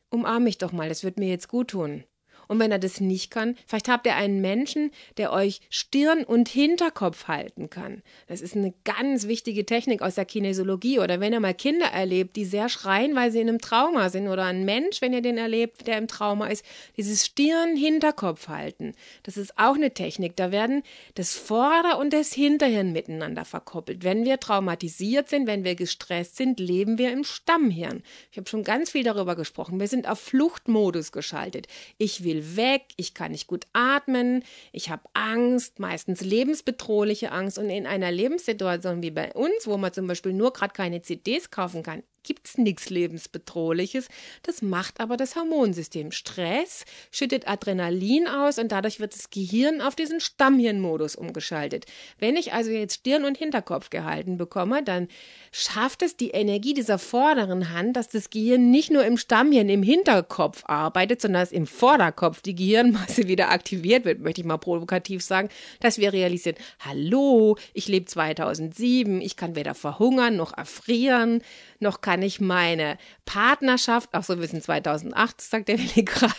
umarme 0.10 0.46
mich 0.46 0.58
doch 0.58 0.72
mal, 0.72 0.90
das 0.90 1.04
wird 1.04 1.18
mir 1.18 1.30
jetzt 1.30 1.48
gut 1.48 1.70
tun. 1.70 2.04
Und 2.54 2.60
wenn 2.60 2.72
er 2.72 2.78
das 2.78 3.02
nicht 3.02 3.32
kann, 3.32 3.56
vielleicht 3.66 3.90
habt 3.90 4.06
ihr 4.06 4.16
einen 4.16 4.40
Menschen, 4.40 4.92
der 5.18 5.34
euch 5.34 5.60
Stirn 5.72 6.24
und 6.24 6.48
Hinterkopf 6.48 7.28
halten 7.28 7.72
kann. 7.72 8.04
Das 8.28 8.42
ist 8.42 8.56
eine 8.56 8.76
ganz 8.84 9.28
wichtige 9.28 9.66
Technik 9.66 10.04
aus 10.04 10.14
der 10.14 10.26
Kinesiologie. 10.26 11.00
Oder 11.00 11.20
wenn 11.20 11.34
ihr 11.34 11.40
mal 11.40 11.56
Kinder 11.56 11.88
erlebt, 11.88 12.36
die 12.36 12.46
sehr 12.46 12.70
schreien, 12.70 13.16
weil 13.16 13.32
sie 13.32 13.40
in 13.42 13.50
einem 13.50 13.58
Trauma 13.58 14.10
sind. 14.10 14.28
Oder 14.28 14.44
ein 14.44 14.66
Mensch, 14.66 15.02
wenn 15.02 15.14
ihr 15.14 15.24
den 15.24 15.40
erlebt, 15.40 15.88
der 15.88 15.98
im 15.98 16.08
Trauma 16.08 16.46
ist, 16.46 16.64
dieses 16.96 17.26
Stirn-Hinterkopf 17.26 18.48
halten. 18.50 18.94
Das 19.24 19.36
ist 19.36 19.58
auch 19.58 19.74
eine 19.74 19.96
Technik. 19.96 20.36
Da 20.36 20.52
werden 20.52 20.84
das 21.16 21.34
Vorder- 21.34 21.98
und 21.98 22.14
das 22.14 22.34
Hinterhirn 22.34 22.92
miteinander 22.92 23.46
verkoppelt. 23.46 24.04
Wenn 24.04 24.26
wir 24.26 24.40
traumatisiert 24.40 25.28
sind, 25.28 25.48
wenn 25.48 25.64
wir 25.64 25.74
gestresst 25.74 26.36
sind, 26.36 26.60
leben 26.60 27.00
wir 27.00 27.12
im 27.12 27.24
Stammhirn. 27.24 28.04
Ich 28.32 28.38
habe 28.38 28.48
schon 28.48 28.64
ganz 28.64 28.92
viel 28.92 29.04
darüber 29.04 29.36
gesprochen. 29.36 29.80
Wir 29.80 29.88
sind 29.88 30.08
auf 30.08 30.20
Fluchtmodus 30.20 31.12
geschaltet. 31.12 31.66
Ich 31.98 32.24
will 32.24 32.43
weg, 32.56 32.84
ich 32.98 33.14
kann 33.14 33.32
nicht 33.32 33.48
gut 33.48 33.66
atmen, 33.74 34.44
ich 34.72 34.90
habe 34.90 35.04
Angst, 35.14 35.80
meistens 35.80 36.22
lebensbedrohliche 36.22 37.32
Angst. 37.32 37.58
Und 37.58 37.70
in 37.70 37.88
einer 37.88 38.12
Lebenssituation 38.12 39.02
wie 39.02 39.12
bei 39.12 39.34
uns, 39.34 39.66
wo 39.66 39.78
man 39.78 39.94
zum 39.94 40.08
Beispiel 40.08 40.34
nur 40.34 40.54
gerade 40.54 40.74
keine 40.74 41.02
CDs 41.02 41.52
kaufen 41.52 41.84
kann, 41.84 42.04
gibt 42.24 42.48
es 42.48 42.58
nichts 42.58 42.90
Lebensbedrohliches. 42.90 44.08
Das 44.44 44.62
macht 44.62 45.00
aber 45.00 45.18
das 45.18 45.36
Hormonsystem. 45.36 46.12
Stress 46.12 46.86
schüttet 47.12 47.48
Adrenalin 47.48 48.28
aus 48.28 48.58
und 48.60 48.72
dadurch 48.72 49.00
wird 49.00 49.14
das 49.14 49.30
Gehirn 49.30 49.82
auf 49.82 49.96
diesen 49.96 50.20
Stammhirnmodus 50.20 51.16
umgeschaltet. 51.16 51.86
Wenn 52.20 52.36
ich 52.36 52.54
also 52.54 52.72
jetzt 52.72 52.96
Stirn 52.96 53.26
und 53.26 53.38
Hinterkopf 53.38 53.90
gehalten 53.90 54.38
bekomme, 54.38 54.84
dann 54.84 55.08
schafft 55.52 56.02
es 56.02 56.18
die 56.18 56.32
Energie 56.32 56.74
dieser 56.74 57.00
vorderen 57.00 57.72
Hand, 57.72 57.96
dass 57.96 58.10
das 58.10 58.30
Gehirn 58.30 58.72
nicht 58.72 58.92
nur 58.92 59.06
im 59.06 59.18
Stammhirn, 59.18 59.70
im 59.70 59.84
Hinterkopf 59.84 60.64
arbeitet, 60.66 61.22
sondern 61.22 61.44
dass 61.44 61.52
im 61.52 61.68
Vorderkopf 61.68 62.42
die 62.42 62.56
Gehirnmasse 62.56 63.28
wieder 63.28 63.52
aktiviert 63.52 64.06
wird, 64.06 64.20
möchte 64.20 64.42
ich 64.42 64.48
mal 64.48 64.58
provokativ 64.58 65.24
sagen, 65.24 65.50
dass 65.80 65.98
wir 65.98 66.14
realisieren, 66.14 66.58
hallo, 66.80 67.58
ich 67.74 67.88
lebe 67.88 68.06
2007, 68.06 69.22
ich 69.22 69.36
kann 69.36 69.56
weder 69.56 69.76
verhungern 69.76 70.36
noch 70.36 70.58
erfrieren, 70.58 71.42
noch 71.80 72.02
kann 72.02 72.13
ich 72.22 72.40
meine 72.40 72.98
Partnerschaft, 73.26 74.10
ach 74.12 74.24
so, 74.24 74.40
wir 74.40 74.48
sind 74.48 74.64
2008, 74.64 75.42
sagt 75.42 75.68
der 75.68 75.80
Willi 75.80 76.04
gerade, 76.06 76.34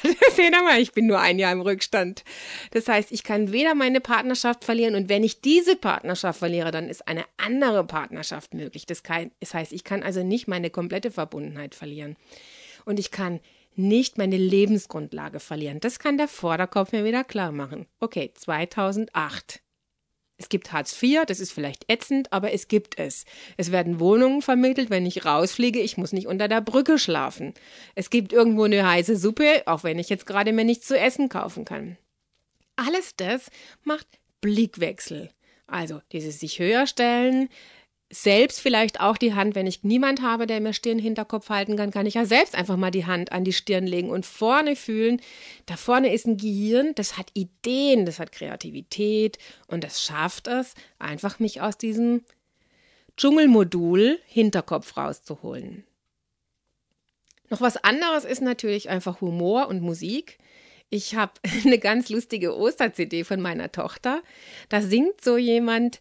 ich 0.80 0.92
bin 0.92 1.06
nur 1.06 1.20
ein 1.20 1.38
Jahr 1.38 1.52
im 1.52 1.60
Rückstand. 1.60 2.24
Das 2.70 2.88
heißt, 2.88 3.12
ich 3.12 3.24
kann 3.24 3.52
weder 3.52 3.74
meine 3.74 4.00
Partnerschaft 4.00 4.64
verlieren 4.64 4.94
und 4.94 5.08
wenn 5.08 5.24
ich 5.24 5.40
diese 5.40 5.76
Partnerschaft 5.76 6.38
verliere, 6.38 6.70
dann 6.70 6.88
ist 6.88 7.08
eine 7.08 7.24
andere 7.36 7.84
Partnerschaft 7.84 8.54
möglich. 8.54 8.86
Das, 8.86 9.02
kann, 9.02 9.30
das 9.40 9.54
heißt, 9.54 9.72
ich 9.72 9.84
kann 9.84 10.02
also 10.02 10.22
nicht 10.22 10.48
meine 10.48 10.70
komplette 10.70 11.10
Verbundenheit 11.10 11.74
verlieren. 11.74 12.16
Und 12.84 12.98
ich 12.98 13.10
kann 13.10 13.40
nicht 13.76 14.18
meine 14.18 14.36
Lebensgrundlage 14.36 15.40
verlieren. 15.40 15.80
Das 15.80 15.98
kann 15.98 16.18
der 16.18 16.28
Vorderkopf 16.28 16.92
mir 16.92 17.04
wieder 17.04 17.24
klar 17.24 17.52
machen. 17.52 17.86
Okay, 18.00 18.32
2008. 18.34 19.60
Es 20.36 20.48
gibt 20.48 20.72
Hartz 20.72 21.00
IV, 21.00 21.24
das 21.26 21.38
ist 21.38 21.52
vielleicht 21.52 21.90
ätzend, 21.90 22.32
aber 22.32 22.52
es 22.52 22.66
gibt 22.66 22.98
es. 22.98 23.24
Es 23.56 23.70
werden 23.70 24.00
Wohnungen 24.00 24.42
vermittelt, 24.42 24.90
wenn 24.90 25.06
ich 25.06 25.24
rausfliege, 25.24 25.80
ich 25.80 25.96
muss 25.96 26.12
nicht 26.12 26.26
unter 26.26 26.48
der 26.48 26.60
Brücke 26.60 26.98
schlafen. 26.98 27.54
Es 27.94 28.10
gibt 28.10 28.32
irgendwo 28.32 28.64
eine 28.64 28.88
heiße 28.88 29.16
Suppe, 29.16 29.62
auch 29.66 29.84
wenn 29.84 29.98
ich 29.98 30.08
jetzt 30.08 30.26
gerade 30.26 30.52
mir 30.52 30.64
nichts 30.64 30.88
zu 30.88 30.98
essen 30.98 31.28
kaufen 31.28 31.64
kann. 31.64 31.96
Alles 32.74 33.14
das 33.16 33.50
macht 33.84 34.06
Blickwechsel. 34.40 35.30
Also 35.66 36.02
dieses 36.12 36.40
sich 36.40 36.58
höher 36.58 36.86
stellen, 36.86 37.48
selbst 38.14 38.60
vielleicht 38.60 39.00
auch 39.00 39.16
die 39.16 39.34
Hand, 39.34 39.54
wenn 39.54 39.66
ich 39.66 39.82
niemand 39.82 40.22
habe, 40.22 40.46
der 40.46 40.60
mir 40.60 40.72
Stirn 40.72 40.98
Hinterkopf 40.98 41.48
halten 41.48 41.76
kann, 41.76 41.90
kann 41.90 42.06
ich 42.06 42.14
ja 42.14 42.24
selbst 42.24 42.54
einfach 42.54 42.76
mal 42.76 42.90
die 42.90 43.06
Hand 43.06 43.32
an 43.32 43.44
die 43.44 43.52
Stirn 43.52 43.86
legen 43.86 44.10
und 44.10 44.24
vorne 44.24 44.76
fühlen. 44.76 45.20
Da 45.66 45.76
vorne 45.76 46.12
ist 46.12 46.26
ein 46.26 46.36
Gehirn, 46.36 46.94
das 46.94 47.18
hat 47.18 47.30
Ideen, 47.34 48.06
das 48.06 48.20
hat 48.20 48.30
Kreativität 48.30 49.38
und 49.66 49.82
das 49.82 50.02
schafft 50.02 50.46
es, 50.46 50.74
einfach 50.98 51.40
mich 51.40 51.60
aus 51.60 51.76
diesem 51.76 52.22
Dschungelmodul 53.16 54.20
Hinterkopf 54.26 54.96
rauszuholen. 54.96 55.84
Noch 57.50 57.60
was 57.60 57.76
anderes 57.76 58.24
ist 58.24 58.42
natürlich 58.42 58.88
einfach 58.88 59.20
Humor 59.20 59.68
und 59.68 59.82
Musik. 59.82 60.38
Ich 60.88 61.16
habe 61.16 61.32
eine 61.64 61.78
ganz 61.78 62.08
lustige 62.10 62.56
Oster-CD 62.56 63.24
von 63.24 63.40
meiner 63.40 63.72
Tochter. 63.72 64.22
Da 64.68 64.82
singt 64.82 65.20
so 65.20 65.36
jemand, 65.36 66.00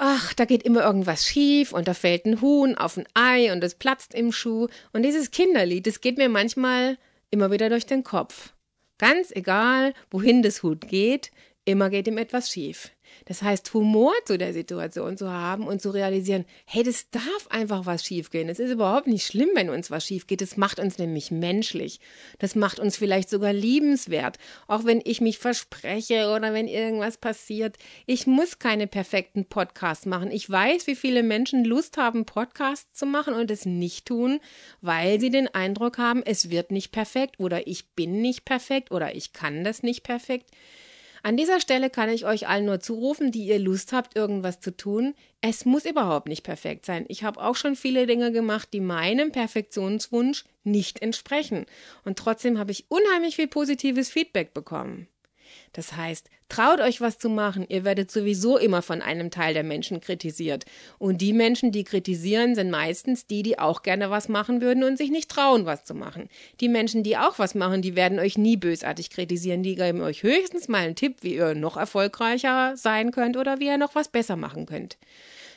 ach, 0.00 0.32
da 0.32 0.46
geht 0.46 0.62
immer 0.62 0.82
irgendwas 0.82 1.26
schief 1.26 1.72
und 1.72 1.86
da 1.86 1.94
fällt 1.94 2.24
ein 2.24 2.40
Huhn 2.40 2.76
auf 2.76 2.96
ein 2.96 3.06
Ei 3.14 3.52
und 3.52 3.62
es 3.62 3.74
platzt 3.74 4.14
im 4.14 4.32
Schuh. 4.32 4.66
Und 4.92 5.02
dieses 5.02 5.30
Kinderlied, 5.30 5.86
das 5.86 6.00
geht 6.00 6.16
mir 6.16 6.30
manchmal 6.30 6.96
immer 7.30 7.50
wieder 7.50 7.68
durch 7.68 7.86
den 7.86 8.02
Kopf. 8.02 8.54
Ganz 8.98 9.30
egal, 9.30 9.92
wohin 10.10 10.42
das 10.42 10.62
Hut 10.62 10.88
geht, 10.88 11.30
immer 11.66 11.90
geht 11.90 12.08
ihm 12.08 12.18
etwas 12.18 12.50
schief. 12.50 12.90
Das 13.26 13.42
heißt, 13.42 13.72
Humor 13.74 14.12
zu 14.24 14.38
der 14.38 14.52
Situation 14.52 15.16
zu 15.16 15.30
haben 15.30 15.66
und 15.66 15.80
zu 15.80 15.90
realisieren, 15.90 16.44
hey, 16.64 16.82
das 16.82 17.10
darf 17.10 17.46
einfach 17.48 17.86
was 17.86 18.04
schiefgehen. 18.04 18.48
Es 18.48 18.58
ist 18.58 18.70
überhaupt 18.70 19.06
nicht 19.06 19.26
schlimm, 19.26 19.50
wenn 19.54 19.70
uns 19.70 19.90
was 19.90 20.06
schief 20.06 20.26
geht. 20.26 20.40
Das 20.40 20.56
macht 20.56 20.80
uns 20.80 20.98
nämlich 20.98 21.30
menschlich. 21.30 22.00
Das 22.38 22.54
macht 22.54 22.80
uns 22.80 22.96
vielleicht 22.96 23.30
sogar 23.30 23.52
liebenswert. 23.52 24.38
Auch 24.66 24.84
wenn 24.84 25.00
ich 25.04 25.20
mich 25.20 25.38
verspreche 25.38 26.32
oder 26.34 26.52
wenn 26.52 26.68
irgendwas 26.68 27.18
passiert. 27.18 27.76
Ich 28.06 28.26
muss 28.26 28.58
keine 28.58 28.86
perfekten 28.86 29.44
Podcasts 29.44 30.06
machen. 30.06 30.30
Ich 30.30 30.48
weiß, 30.48 30.86
wie 30.86 30.96
viele 30.96 31.22
Menschen 31.22 31.64
Lust 31.64 31.96
haben, 31.96 32.24
Podcasts 32.24 32.92
zu 32.92 33.06
machen 33.06 33.34
und 33.34 33.50
es 33.50 33.66
nicht 33.66 34.06
tun, 34.06 34.40
weil 34.80 35.20
sie 35.20 35.30
den 35.30 35.48
Eindruck 35.48 35.98
haben, 35.98 36.22
es 36.24 36.50
wird 36.50 36.70
nicht 36.70 36.92
perfekt 36.92 37.38
oder 37.38 37.66
ich 37.66 37.90
bin 37.94 38.20
nicht 38.20 38.44
perfekt 38.44 38.90
oder 38.90 39.14
ich 39.14 39.32
kann 39.32 39.64
das 39.64 39.82
nicht 39.82 40.02
perfekt. 40.02 40.50
An 41.22 41.36
dieser 41.36 41.60
Stelle 41.60 41.90
kann 41.90 42.08
ich 42.08 42.24
euch 42.24 42.48
allen 42.48 42.64
nur 42.64 42.80
zurufen, 42.80 43.30
die 43.30 43.44
ihr 43.46 43.58
Lust 43.58 43.92
habt, 43.92 44.16
irgendwas 44.16 44.60
zu 44.60 44.76
tun. 44.76 45.14
Es 45.40 45.64
muss 45.64 45.84
überhaupt 45.84 46.28
nicht 46.28 46.42
perfekt 46.42 46.86
sein. 46.86 47.04
Ich 47.08 47.24
habe 47.24 47.40
auch 47.40 47.56
schon 47.56 47.76
viele 47.76 48.06
Dinge 48.06 48.32
gemacht, 48.32 48.68
die 48.72 48.80
meinem 48.80 49.32
Perfektionswunsch 49.32 50.44
nicht 50.64 51.02
entsprechen. 51.02 51.66
Und 52.04 52.18
trotzdem 52.18 52.58
habe 52.58 52.72
ich 52.72 52.86
unheimlich 52.88 53.36
viel 53.36 53.48
positives 53.48 54.10
Feedback 54.10 54.54
bekommen. 54.54 55.08
Das 55.72 55.96
heißt, 55.96 56.28
traut 56.48 56.80
euch 56.80 57.00
was 57.00 57.18
zu 57.18 57.28
machen, 57.28 57.64
ihr 57.68 57.84
werdet 57.84 58.10
sowieso 58.10 58.58
immer 58.58 58.82
von 58.82 59.02
einem 59.02 59.30
Teil 59.30 59.54
der 59.54 59.62
Menschen 59.62 60.00
kritisiert. 60.00 60.64
Und 60.98 61.20
die 61.20 61.32
Menschen, 61.32 61.72
die 61.72 61.84
kritisieren, 61.84 62.54
sind 62.54 62.70
meistens 62.70 63.26
die, 63.26 63.42
die 63.42 63.58
auch 63.58 63.82
gerne 63.82 64.10
was 64.10 64.28
machen 64.28 64.60
würden 64.60 64.84
und 64.84 64.96
sich 64.96 65.10
nicht 65.10 65.30
trauen, 65.30 65.66
was 65.66 65.84
zu 65.84 65.94
machen. 65.94 66.28
Die 66.60 66.68
Menschen, 66.68 67.02
die 67.02 67.16
auch 67.16 67.38
was 67.38 67.54
machen, 67.54 67.82
die 67.82 67.96
werden 67.96 68.18
euch 68.18 68.36
nie 68.36 68.56
bösartig 68.56 69.10
kritisieren, 69.10 69.62
die 69.62 69.76
geben 69.76 70.00
euch 70.00 70.22
höchstens 70.22 70.68
mal 70.68 70.78
einen 70.78 70.96
Tipp, 70.96 71.18
wie 71.22 71.36
ihr 71.36 71.54
noch 71.54 71.76
erfolgreicher 71.76 72.76
sein 72.76 73.12
könnt 73.12 73.36
oder 73.36 73.60
wie 73.60 73.66
ihr 73.66 73.78
noch 73.78 73.94
was 73.94 74.08
besser 74.08 74.36
machen 74.36 74.66
könnt. 74.66 74.98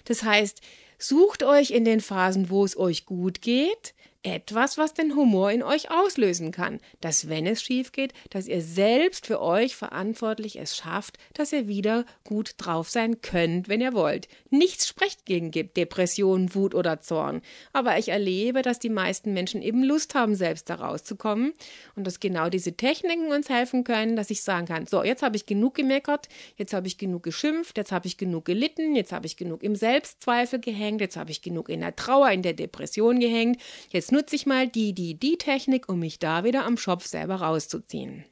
Das 0.05 0.23
heißt, 0.23 0.61
sucht 0.97 1.43
euch 1.43 1.71
in 1.71 1.85
den 1.85 2.01
Phasen, 2.01 2.49
wo 2.49 2.63
es 2.65 2.77
euch 2.77 3.05
gut 3.05 3.41
geht, 3.41 3.93
etwas, 4.23 4.77
was 4.77 4.93
den 4.93 5.15
Humor 5.15 5.51
in 5.51 5.63
euch 5.63 5.91
auslösen 5.91 6.51
kann, 6.51 6.79
dass 7.01 7.29
wenn 7.29 7.45
es 7.45 7.61
schief 7.61 7.91
geht, 7.91 8.13
dass 8.29 8.47
ihr 8.47 8.61
selbst 8.61 9.27
für 9.27 9.41
euch 9.41 9.75
verantwortlich 9.75 10.57
es 10.57 10.77
schafft, 10.77 11.17
dass 11.33 11.51
ihr 11.51 11.67
wieder 11.67 12.05
gut 12.23 12.55
drauf 12.57 12.89
sein 12.89 13.21
könnt, 13.21 13.67
wenn 13.67 13.81
ihr 13.81 13.93
wollt. 13.93 14.29
Nichts 14.49 14.87
spricht 14.87 15.25
gegen 15.25 15.51
Depression, 15.51 16.55
Wut 16.55 16.73
oder 16.73 17.01
Zorn, 17.01 17.41
aber 17.73 17.97
ich 17.97 18.09
erlebe, 18.09 18.61
dass 18.61 18.79
die 18.79 18.89
meisten 18.89 19.33
Menschen 19.33 19.61
eben 19.61 19.83
Lust 19.83 20.15
haben, 20.15 20.35
selbst 20.35 20.69
da 20.69 20.75
rauszukommen. 20.75 21.53
Und 21.95 22.07
dass 22.07 22.19
genau 22.19 22.49
diese 22.49 22.73
Techniken 22.73 23.31
uns 23.31 23.49
helfen 23.49 23.83
können, 23.83 24.15
dass 24.15 24.29
ich 24.29 24.41
sagen 24.41 24.67
kann, 24.67 24.87
so, 24.87 25.03
jetzt 25.03 25.21
habe 25.21 25.35
ich 25.35 25.45
genug 25.45 25.75
gemeckert, 25.75 26.29
jetzt 26.55 26.73
habe 26.73 26.87
ich 26.87 26.97
genug 26.97 27.23
geschimpft, 27.23 27.77
jetzt 27.77 27.91
habe 27.91 28.07
ich 28.07 28.17
genug 28.17 28.45
gelitten, 28.45 28.95
jetzt 28.95 29.11
habe 29.11 29.25
ich 29.25 29.35
genug 29.35 29.63
im 29.63 29.75
Selbstzweifel 29.75 30.59
gehängt, 30.59 31.01
jetzt 31.01 31.17
habe 31.17 31.31
ich 31.31 31.41
genug 31.41 31.67
in 31.67 31.81
der 31.81 31.95
Trauer, 31.95 32.31
in 32.31 32.41
der 32.41 32.53
Depression 32.53 33.19
gehängt, 33.19 33.61
jetzt 33.89 34.12
nutze 34.13 34.35
ich 34.35 34.45
mal 34.45 34.67
die, 34.67 34.93
die, 34.93 35.15
die 35.15 35.37
Technik, 35.37 35.89
um 35.89 35.99
mich 35.99 36.19
da 36.19 36.45
wieder 36.45 36.65
am 36.65 36.77
Schopf 36.77 37.05
selber 37.05 37.35
rauszuziehen. 37.35 38.23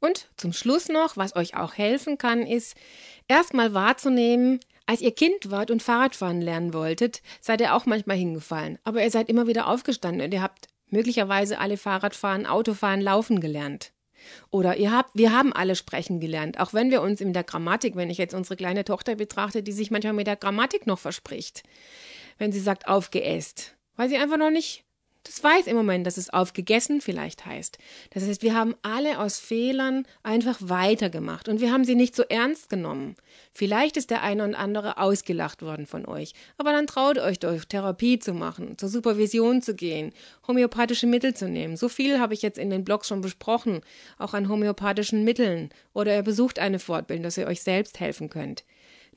Und 0.00 0.28
zum 0.36 0.52
Schluss 0.52 0.88
noch, 0.88 1.16
was 1.16 1.34
euch 1.34 1.56
auch 1.56 1.74
helfen 1.74 2.18
kann, 2.18 2.46
ist, 2.46 2.76
erstmal 3.26 3.72
wahrzunehmen, 3.72 4.60
als 4.84 5.00
ihr 5.00 5.12
Kind 5.12 5.50
wart 5.50 5.70
und 5.70 5.82
Fahrradfahren 5.82 6.42
lernen 6.42 6.74
wolltet, 6.74 7.22
seid 7.40 7.62
ihr 7.62 7.74
auch 7.74 7.86
manchmal 7.86 8.18
hingefallen. 8.18 8.78
Aber 8.84 9.02
ihr 9.02 9.10
seid 9.10 9.30
immer 9.30 9.46
wieder 9.46 9.66
aufgestanden 9.66 10.20
und 10.20 10.34
ihr 10.34 10.42
habt 10.42 10.66
möglicherweise 10.90 11.58
alle 11.58 11.78
Fahrradfahren, 11.78 12.44
Autofahren, 12.44 13.00
Laufen 13.00 13.40
gelernt. 13.40 13.92
Oder 14.50 14.76
ihr 14.76 14.92
habt, 14.92 15.10
wir 15.14 15.32
haben 15.32 15.52
alle 15.52 15.76
sprechen 15.76 16.20
gelernt, 16.20 16.60
auch 16.60 16.74
wenn 16.74 16.90
wir 16.90 17.00
uns 17.00 17.20
in 17.20 17.32
der 17.32 17.44
Grammatik, 17.44 17.96
wenn 17.96 18.10
ich 18.10 18.18
jetzt 18.18 18.34
unsere 18.34 18.56
kleine 18.56 18.84
Tochter 18.84 19.14
betrachte, 19.16 19.62
die 19.62 19.72
sich 19.72 19.90
manchmal 19.90 20.12
mit 20.12 20.26
der 20.26 20.36
Grammatik 20.36 20.86
noch 20.86 20.98
verspricht. 20.98 21.62
Wenn 22.36 22.52
sie 22.52 22.60
sagt 22.60 22.88
aufgeäst, 22.88 23.76
weil 23.96 24.08
sie 24.08 24.16
einfach 24.16 24.38
noch 24.38 24.50
nicht 24.50 24.83
Das 25.24 25.42
weiß 25.42 25.66
im 25.68 25.76
Moment, 25.76 26.06
dass 26.06 26.18
es 26.18 26.28
aufgegessen 26.30 27.00
vielleicht 27.00 27.46
heißt. 27.46 27.78
Das 28.10 28.24
heißt, 28.24 28.42
wir 28.42 28.54
haben 28.54 28.74
alle 28.82 29.18
aus 29.18 29.38
Fehlern 29.38 30.06
einfach 30.22 30.58
weitergemacht 30.60 31.48
und 31.48 31.60
wir 31.60 31.72
haben 31.72 31.84
sie 31.84 31.94
nicht 31.94 32.14
so 32.14 32.24
ernst 32.24 32.68
genommen. 32.68 33.16
Vielleicht 33.54 33.96
ist 33.96 34.10
der 34.10 34.22
eine 34.22 34.44
und 34.44 34.54
andere 34.54 34.98
ausgelacht 34.98 35.62
worden 35.62 35.86
von 35.86 36.04
euch, 36.06 36.34
aber 36.58 36.72
dann 36.72 36.86
traut 36.86 37.18
euch 37.18 37.38
doch, 37.38 37.64
Therapie 37.64 38.18
zu 38.18 38.34
machen, 38.34 38.76
zur 38.76 38.90
Supervision 38.90 39.62
zu 39.62 39.74
gehen, 39.74 40.12
homöopathische 40.46 41.06
Mittel 41.06 41.32
zu 41.34 41.48
nehmen. 41.48 41.78
So 41.78 41.88
viel 41.88 42.20
habe 42.20 42.34
ich 42.34 42.42
jetzt 42.42 42.58
in 42.58 42.68
den 42.68 42.84
Blogs 42.84 43.08
schon 43.08 43.22
besprochen, 43.22 43.80
auch 44.18 44.34
an 44.34 44.50
homöopathischen 44.50 45.24
Mitteln. 45.24 45.70
Oder 45.94 46.14
ihr 46.16 46.22
besucht 46.22 46.58
eine 46.58 46.78
Fortbildung, 46.78 47.22
dass 47.22 47.38
ihr 47.38 47.46
euch 47.46 47.62
selbst 47.62 47.98
helfen 47.98 48.28
könnt. 48.28 48.64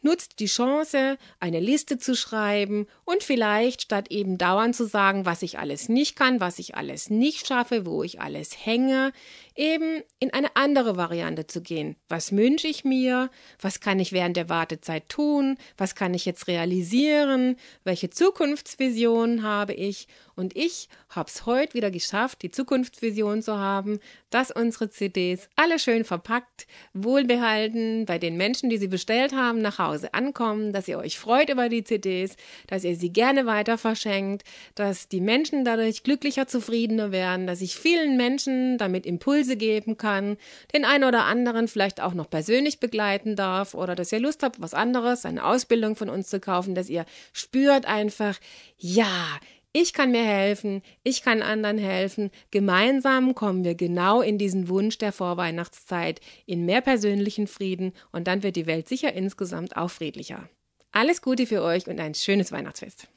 Nutzt 0.02 0.40
die 0.40 0.46
Chance, 0.46 1.18
eine 1.40 1.60
Liste 1.60 1.98
zu 1.98 2.16
schreiben 2.16 2.88
und 3.06 3.24
vielleicht 3.24 3.82
statt 3.84 4.10
eben 4.10 4.38
dauernd 4.38 4.76
zu 4.76 4.86
sagen, 4.86 5.26
was 5.26 5.42
ich 5.42 5.60
alles 5.60 5.90
nicht 5.90 6.16
kann, 6.16 6.40
was 6.40 6.60
ich 6.60 6.76
alles 6.76 7.10
nicht 7.10 7.48
schaffe, 7.48 7.86
wo 7.86 8.04
ich 8.04 8.22
alles 8.22 8.66
hänge, 8.66 9.12
eben 9.58 10.04
in 10.20 10.34
eine 10.34 10.56
andere 10.56 10.98
Variante 10.98 11.48
zu 11.48 11.62
gehen. 11.62 11.96
Was 12.08 12.32
wünsche 12.36 12.68
ich 12.68 12.86
mir? 12.86 13.30
Was 13.60 13.80
kann 13.80 14.00
ich 14.00 14.14
während 14.14 14.38
der 14.38 14.50
Wartezeit 14.50 15.10
tun? 15.10 15.58
Was 15.78 15.96
kann 15.96 16.14
ich 16.14 16.26
jetzt 16.26 16.48
realisieren? 16.48 17.58
Welche 17.84 18.10
Zukunftsvision 18.10 19.44
habe 19.44 19.74
ich? 19.74 20.08
Und 20.36 20.56
ich 20.56 20.88
habe 21.10 21.30
es 21.30 21.48
heute 21.48 21.74
wieder 21.74 21.90
geschafft, 21.90 22.44
die 22.44 22.52
Zukunftsvision 22.52 23.42
zu 23.42 23.58
haben, 23.58 24.00
dass 24.30 24.52
unsere 24.52 24.90
CDs 24.90 25.50
alle 25.56 25.80
schön 25.80 26.04
verpackt, 26.06 26.68
wohlbehalten 26.94 28.06
bei 28.06 28.20
den 28.20 28.38
Menschen, 28.38 28.70
die 28.70 28.78
sie 28.78 28.88
bestellt 28.88 29.34
haben, 29.34 29.62
nach 29.62 29.80
Hause 29.80 30.14
ankommen, 30.14 30.74
dass 30.74 30.88
ihr 30.88 31.00
euch 31.00 31.18
freut 31.18 31.50
über 31.50 31.70
die 31.70 31.84
CDs, 31.84 32.36
dass 32.68 32.84
ihr 32.84 32.96
sie 32.96 33.12
gerne 33.12 33.48
weiter 33.48 33.80
verschenkt, 33.80 34.44
dass 34.76 35.08
die 35.08 35.22
Menschen 35.22 35.66
dadurch 35.66 36.04
glücklicher, 36.04 36.48
zufriedener 36.48 37.12
werden, 37.12 37.48
dass 37.48 37.62
ich 37.62 37.76
vielen 37.76 38.16
Menschen 38.16 38.78
damit 38.78 39.08
Impulse 39.48 39.58
geben 39.58 39.98
kann, 39.98 40.38
den 40.74 40.86
einen 40.86 41.04
oder 41.04 41.26
anderen 41.26 41.68
vielleicht 41.68 42.02
auch 42.02 42.14
noch 42.14 42.30
persönlich 42.30 42.80
begleiten 42.80 43.36
darf 43.36 43.74
oder 43.74 43.96
dass 43.96 44.12
ihr 44.12 44.20
Lust 44.20 44.44
habt, 44.44 44.62
was 44.62 44.74
anderes, 44.74 45.26
eine 45.26 45.46
Ausbildung 45.46 45.96
von 45.96 46.10
uns 46.10 46.28
zu 46.30 46.40
kaufen, 46.40 46.76
dass 46.76 46.90
ihr 46.90 47.06
spürt 47.34 47.86
einfach, 47.86 48.38
ja, 48.78 49.40
ich 49.74 49.94
kann 49.94 50.12
mir 50.12 50.24
helfen, 50.24 50.82
ich 51.04 51.22
kann 51.22 51.42
anderen 51.42 51.78
helfen. 51.78 52.32
Gemeinsam 52.52 53.36
kommen 53.36 53.64
wir 53.64 53.76
genau 53.76 54.22
in 54.22 54.38
diesen 54.38 54.70
Wunsch 54.70 54.98
der 54.98 55.12
Vorweihnachtszeit, 55.12 56.20
in 56.46 56.66
mehr 56.66 56.82
persönlichen 56.82 57.48
Frieden 57.48 57.94
und 58.12 58.28
dann 58.28 58.44
wird 58.44 58.56
die 58.56 58.66
Welt 58.66 58.88
sicher 58.88 59.14
insgesamt 59.14 59.78
auch 59.78 59.92
friedlicher. 59.92 60.50
Alles 60.92 61.22
Gute 61.22 61.46
für 61.46 61.62
euch 61.62 61.88
und 61.88 62.00
ein 62.00 62.16
schönes 62.16 62.52
Weihnachtsfest. 62.52 63.08